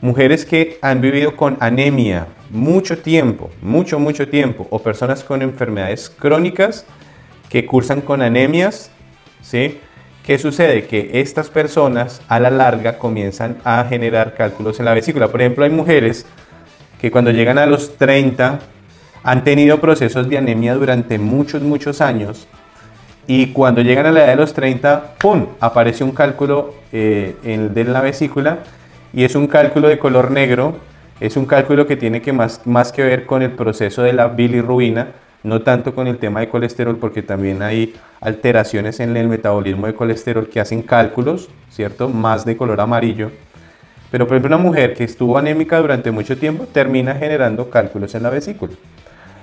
[0.00, 6.08] Mujeres que han vivido con anemia mucho tiempo, mucho, mucho tiempo, o personas con enfermedades
[6.08, 6.86] crónicas
[7.48, 8.90] que cursan con anemias,
[9.42, 9.78] ¿sí?
[10.28, 10.84] ¿Qué sucede?
[10.84, 15.28] Que estas personas a la larga comienzan a generar cálculos en la vesícula.
[15.28, 16.26] Por ejemplo, hay mujeres
[17.00, 18.58] que cuando llegan a los 30
[19.22, 22.46] han tenido procesos de anemia durante muchos, muchos años
[23.26, 27.90] y cuando llegan a la edad de los 30, ¡pum!, aparece un cálculo eh, en,
[27.90, 28.58] la vesícula
[29.14, 30.76] y es un cálculo de color negro,
[31.20, 34.28] es un cálculo que tiene que más, más que ver con el proceso de la
[34.28, 35.06] bilirrubina,
[35.48, 39.94] no tanto con el tema de colesterol, porque también hay alteraciones en el metabolismo de
[39.94, 42.08] colesterol que hacen cálculos, ¿cierto?
[42.08, 43.30] Más de color amarillo.
[44.10, 48.22] Pero por ejemplo una mujer que estuvo anémica durante mucho tiempo termina generando cálculos en
[48.22, 48.72] la vesícula.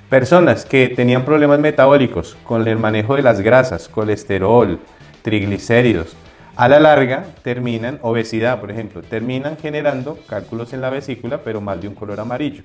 [0.10, 4.80] Personas que tenían problemas metabólicos con el manejo de las grasas, colesterol,
[5.24, 6.16] triglicéridos,
[6.56, 11.82] a la larga terminan, obesidad por ejemplo, terminan generando cálculos en la vesícula, pero más
[11.82, 12.64] de un color amarillo.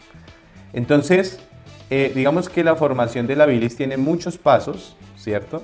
[0.72, 1.40] Entonces,
[1.90, 5.62] eh, digamos que la formación de la bilis tiene muchos pasos, ¿cierto?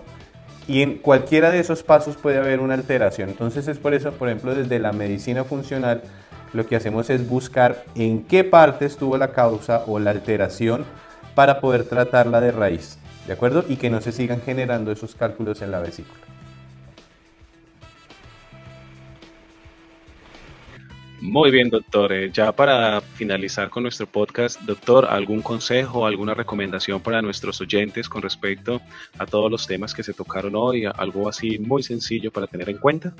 [0.69, 3.29] Y en cualquiera de esos pasos puede haber una alteración.
[3.29, 6.03] Entonces es por eso, por ejemplo, desde la medicina funcional,
[6.53, 10.85] lo que hacemos es buscar en qué parte estuvo la causa o la alteración
[11.37, 13.65] para poder tratarla de raíz, ¿de acuerdo?
[13.69, 16.36] Y que no se sigan generando esos cálculos en la vesícula.
[21.29, 22.13] Muy bien, doctor.
[22.13, 28.09] Eh, ya para finalizar con nuestro podcast, doctor, ¿algún consejo, alguna recomendación para nuestros oyentes
[28.09, 28.81] con respecto
[29.19, 30.85] a todos los temas que se tocaron hoy?
[30.85, 33.13] Algo así muy sencillo para tener en cuenta.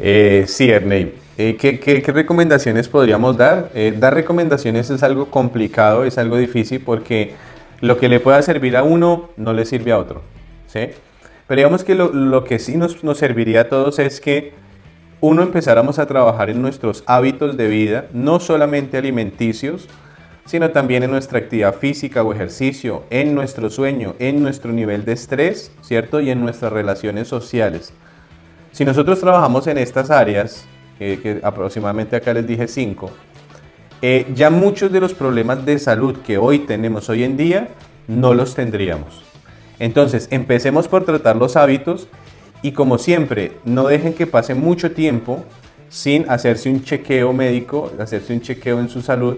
[0.00, 1.12] Eh, sí, Ernei.
[1.36, 3.70] Eh, ¿qué, recomendaciones podríamos dar?
[3.98, 7.34] dar recomendaciones es algo complicado, es algo difícil porque
[7.82, 10.22] lo que le pueda servir a uno no le sirve a otro.
[10.66, 10.88] ¿sí?
[11.46, 14.65] Pero digamos que lo, que sí nos serviría a todos es que
[15.20, 19.88] uno empezáramos a trabajar en nuestros hábitos de vida, no solamente alimenticios,
[20.44, 25.12] sino también en nuestra actividad física o ejercicio, en nuestro sueño, en nuestro nivel de
[25.12, 26.20] estrés, ¿cierto?
[26.20, 27.92] Y en nuestras relaciones sociales.
[28.72, 30.66] Si nosotros trabajamos en estas áreas,
[30.98, 33.10] que aproximadamente acá les dije cinco,
[34.02, 37.68] eh, ya muchos de los problemas de salud que hoy tenemos hoy en día
[38.06, 39.22] no los tendríamos.
[39.78, 42.08] Entonces, empecemos por tratar los hábitos
[42.62, 45.44] y como siempre, no dejen que pase mucho tiempo
[45.88, 49.36] sin hacerse un chequeo médico, hacerse un chequeo en su salud,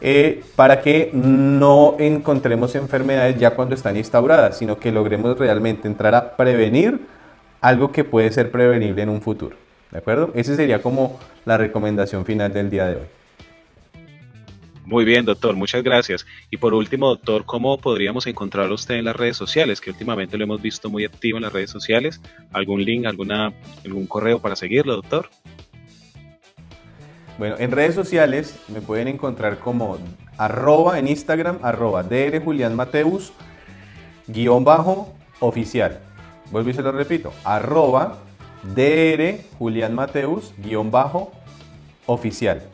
[0.00, 6.14] eh, para que no encontremos enfermedades ya cuando están instauradas, sino que logremos realmente entrar
[6.14, 7.00] a prevenir
[7.60, 9.56] algo que puede ser prevenible en un futuro.
[9.90, 10.30] ¿De acuerdo?
[10.34, 13.19] Esa sería como la recomendación final del día de hoy.
[14.84, 16.26] Muy bien, doctor, muchas gracias.
[16.50, 19.80] Y por último, doctor, ¿cómo podríamos encontrarlo usted en las redes sociales?
[19.80, 22.20] Que últimamente lo hemos visto muy activo en las redes sociales.
[22.52, 23.52] ¿Algún link, alguna,
[23.84, 25.28] algún correo para seguirlo, doctor?
[27.38, 29.98] Bueno, en redes sociales me pueden encontrar como
[30.36, 33.32] arroba en Instagram, arroba DR Julián Mateus,
[34.26, 36.00] guion bajo oficial.
[36.50, 38.18] Vuelvo y se lo repito, arroba
[38.74, 41.32] DR Julián Mateus, guion bajo
[42.06, 42.69] oficial.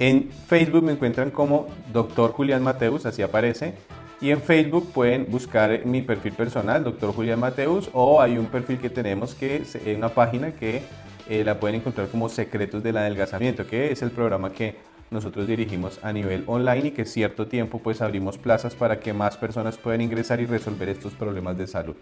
[0.00, 2.32] En Facebook me encuentran como Dr.
[2.32, 3.74] Julián Mateus, así aparece.
[4.22, 7.12] Y en Facebook pueden buscar mi perfil personal, Dr.
[7.12, 10.80] Julián Mateus, o hay un perfil que tenemos que es una página que
[11.28, 14.76] eh, la pueden encontrar como Secretos del Adelgazamiento, que es el programa que
[15.10, 19.36] nosotros dirigimos a nivel online y que cierto tiempo pues abrimos plazas para que más
[19.36, 21.96] personas puedan ingresar y resolver estos problemas de salud.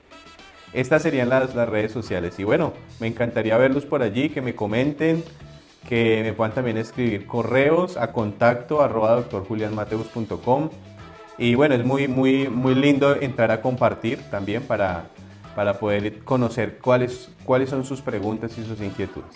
[0.73, 4.55] Estas serían las, las redes sociales y bueno, me encantaría verlos por allí, que me
[4.55, 5.25] comenten,
[5.87, 10.71] que me puedan también escribir correos a contacto arroba doctorjulianmateus.com
[11.39, 15.05] y bueno, es muy, muy, muy lindo entrar a compartir también para,
[15.55, 19.31] para poder conocer cuáles, cuáles son sus preguntas y sus inquietudes.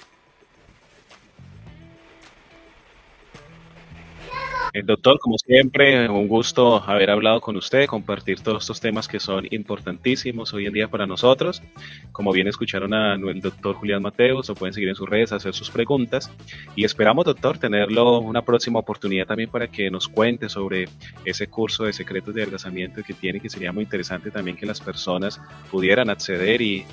[4.74, 9.20] Eh, doctor, como siempre, un gusto haber hablado con usted, compartir todos estos temas que
[9.20, 11.62] son importantísimos hoy en día para nosotros.
[12.10, 15.70] Como bien escucharon al doctor Julián Mateos, lo pueden seguir en sus redes, hacer sus
[15.70, 16.30] preguntas.
[16.74, 20.88] Y esperamos, doctor, tenerlo una próxima oportunidad también para que nos cuente sobre
[21.26, 24.80] ese curso de secretos de adelgazamiento que tiene, que sería muy interesante también que las
[24.80, 25.38] personas
[25.70, 26.86] pudieran acceder y,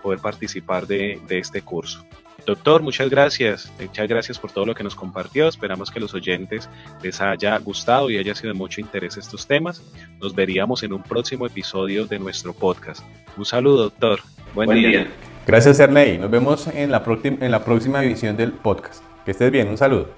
[0.00, 2.06] poder participar de este curso.
[2.46, 3.72] Doctor, muchas gracias.
[3.80, 5.48] Muchas gracias por todo lo que nos compartió.
[5.48, 6.70] Esperamos que los oyentes
[7.02, 9.82] les haya gustado y haya sido de mucho interés estos temas.
[10.20, 13.04] Nos veríamos en un próximo episodio de nuestro podcast.
[13.36, 14.20] Un saludo, doctor.
[14.54, 15.08] Buen, día.
[15.44, 16.18] Gracias, Ernei.
[16.18, 19.02] Nos vemos en la, en la próxima edición del podcast.
[19.24, 19.68] Que estés bien.
[19.68, 20.08] Un saludo.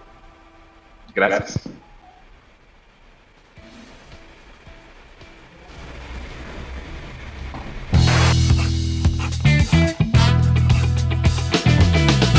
[1.14, 1.66] Gracias.